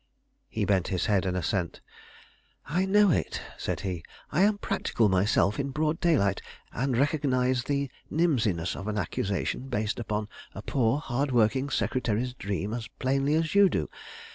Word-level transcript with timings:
He 0.49 0.65
bent 0.65 0.87
his 0.87 1.05
head 1.05 1.27
in 1.27 1.35
assent. 1.35 1.79
"I 2.65 2.87
know 2.87 3.11
it," 3.11 3.39
said 3.55 3.81
he. 3.81 4.03
"I 4.31 4.41
am 4.41 4.57
practical 4.57 5.09
myself 5.09 5.59
in 5.59 5.69
broad 5.69 5.99
daylight, 5.99 6.41
and 6.73 6.97
recognize 6.97 7.65
the 7.65 7.91
flimsiness 8.09 8.75
of 8.75 8.87
an 8.87 8.97
accusation 8.97 9.67
based 9.69 9.99
upon 9.99 10.27
a 10.55 10.63
poor, 10.63 10.97
hardworking 10.97 11.69
secretary's 11.69 12.33
dream, 12.33 12.73
as 12.73 12.87
plainly 12.97 13.35
as 13.35 13.53
you 13.53 13.69
do. 13.69 13.89